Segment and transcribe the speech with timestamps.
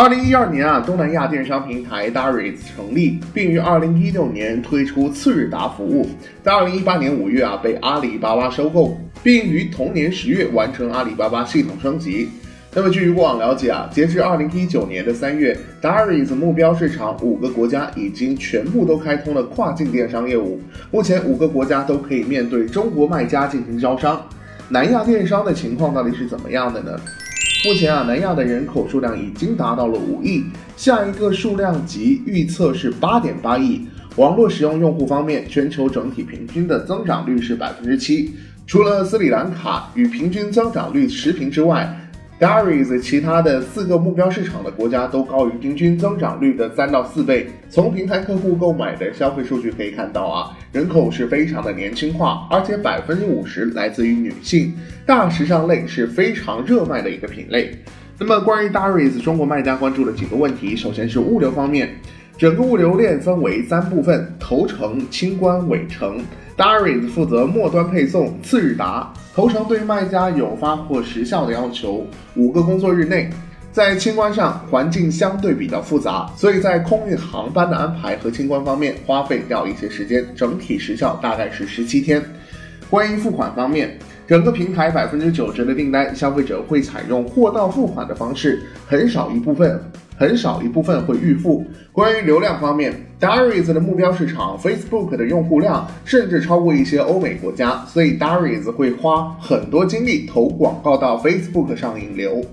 [0.00, 6.08] 二零一二年啊，东南亚电商平台 Darius 成立，并于二零一六年推出次日达服务，
[6.42, 12.30] 在二零一八年五月啊被阿里巴巴收购，并于同年十月完成阿里巴巴系统升级。
[12.74, 20.58] 那么据过往了解啊，截至二零一九年的三月，Darius 目标市场五个国家已经全部都开通了跨境电商业务，
[20.90, 24.18] 目前五个国家都可以面对中国卖家进行招商。
[24.70, 26.98] 南亚电商的情况到底是怎么样的呢？
[27.62, 30.42] 目前啊，南亚的人口数量已经达到了五亿，
[30.78, 33.86] 下一个数量级预测是八点八亿。
[34.16, 38.34] 网络使用用户方面，全球整体平均的增长率是百分之七，
[38.66, 41.94] 除了斯里兰卡与平均增长率持平之外。
[42.40, 47.46] Darius 其他的四个目标市场的国家都高于平均增长率的三到四倍。
[47.68, 54.72] 从平台客户购买的消费数据可以看到啊，人口是非常的年轻化，而且百分之五十来自于女性。
[55.04, 57.76] 大时尚类是非常热卖的一个品类。
[58.18, 61.90] 那么关于 Darius 中国卖家关注的几个问题，首先是物流方面，
[62.38, 66.24] 整个物流链分为三部分：头程、清关、尾程。
[66.56, 72.04] Darius 负责末端配送，次日达头程对卖家有发货时效的要求，
[72.34, 73.30] 五个工作日内。
[73.72, 82.20] 在清关上，环境相对比较复杂，所以在空运航班的安排和清关方面花费掉一些时间，整体时效大概是十七天。
[82.90, 83.96] 关于付款方面，
[84.30, 89.76] 整个平台百分之九十的订单，消费者会采用货到付款的方式，很少一部分。
[90.16, 91.64] 很少一部分会预付。
[91.90, 102.44] 关于流量方面，Darius 的目标市场 Facebook 的用户量甚至超过一些欧美国家，所以 Darius 会花很多精力投广告到 Facebook 上引流。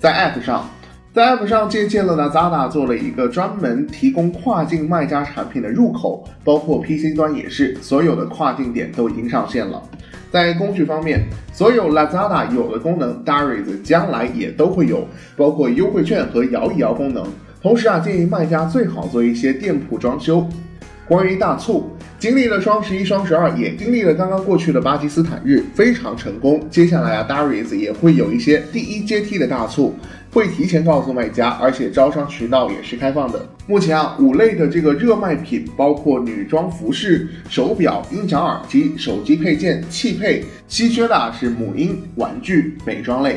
[0.00, 0.68] 在 App 上，
[1.14, 9.80] 在 App 上借鉴了 Lazada 做了一个专门提供跨境卖家产品的入口，包括 PC 端也是，所有的跨境点都已经上线了。
[10.32, 15.06] 在工具方面，所有 Lazada 有的功能，Darius 将来也都会有，
[15.36, 17.22] 包括优惠券和摇一摇功能。
[17.60, 20.44] 同时啊，建议卖家最好做一些店铺装修。
[21.06, 21.90] 关于大促，
[22.22, 26.64] 经历了双十一、双十二，也经历了刚刚过去的巴基斯坦日，非常成功。
[26.70, 29.92] 接下来啊，Darius 也会有一些第一阶梯的大促。
[30.30, 33.44] 会提前告诉卖家，而且招商渠道也是开放的。
[33.66, 43.36] 目前啊，五类的这个热卖品包括女装服饰、手表、音响耳机、手机配件、汽配，稀缺的是母婴、玩具、美妆类。